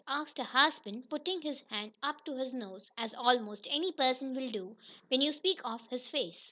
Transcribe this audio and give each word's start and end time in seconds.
asked 0.07 0.39
her 0.39 0.43
husband, 0.43 1.07
putting 1.11 1.43
his 1.43 1.59
hand 1.69 1.93
up 2.01 2.25
to 2.25 2.35
his 2.35 2.51
nose, 2.53 2.89
as 2.97 3.13
almost 3.13 3.67
any 3.69 3.91
person 3.91 4.33
will 4.33 4.49
do 4.49 4.75
when 5.09 5.21
you 5.21 5.31
speak 5.31 5.61
of 5.63 5.79
his 5.89 6.07
face. 6.07 6.39